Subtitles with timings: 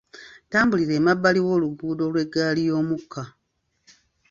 [0.47, 3.23] Ttambulira emabbali w'oluguudo lw'eggaali y'omukka.